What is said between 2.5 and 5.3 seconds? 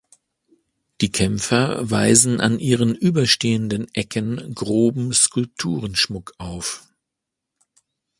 ihren überstehenden Ecken groben